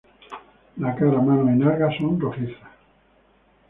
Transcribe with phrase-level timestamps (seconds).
[0.77, 2.57] La cara, manos y nalgas son rojizas.